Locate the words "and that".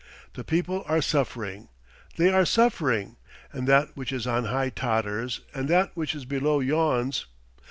3.53-3.95, 5.53-5.91